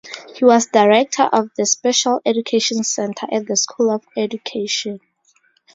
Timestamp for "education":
2.25-2.83, 4.17-4.99